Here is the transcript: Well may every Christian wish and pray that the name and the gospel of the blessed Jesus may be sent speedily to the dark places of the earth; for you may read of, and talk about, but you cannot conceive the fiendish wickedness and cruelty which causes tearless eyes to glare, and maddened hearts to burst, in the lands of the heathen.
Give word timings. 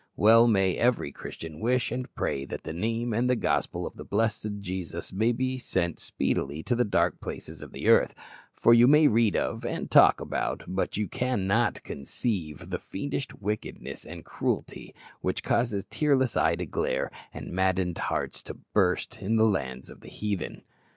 Well 0.15 0.47
may 0.47 0.75
every 0.77 1.11
Christian 1.11 1.59
wish 1.59 1.91
and 1.91 2.11
pray 2.15 2.43
that 2.45 2.63
the 2.63 2.73
name 2.73 3.13
and 3.13 3.29
the 3.29 3.35
gospel 3.35 3.85
of 3.85 3.97
the 3.97 4.03
blessed 4.03 4.59
Jesus 4.61 5.13
may 5.13 5.31
be 5.31 5.59
sent 5.59 5.99
speedily 5.99 6.63
to 6.63 6.75
the 6.75 6.83
dark 6.83 7.21
places 7.21 7.61
of 7.61 7.71
the 7.71 7.87
earth; 7.87 8.15
for 8.51 8.73
you 8.73 8.87
may 8.87 9.07
read 9.07 9.35
of, 9.35 9.63
and 9.63 9.91
talk 9.91 10.19
about, 10.19 10.63
but 10.67 10.97
you 10.97 11.07
cannot 11.07 11.83
conceive 11.83 12.71
the 12.71 12.79
fiendish 12.79 13.27
wickedness 13.39 14.03
and 14.03 14.25
cruelty 14.25 14.95
which 15.21 15.43
causes 15.43 15.85
tearless 15.85 16.35
eyes 16.35 16.57
to 16.57 16.65
glare, 16.65 17.11
and 17.31 17.51
maddened 17.53 17.99
hearts 17.99 18.41
to 18.41 18.55
burst, 18.55 19.19
in 19.21 19.35
the 19.35 19.45
lands 19.45 19.91
of 19.91 19.99
the 20.01 20.09
heathen. 20.09 20.63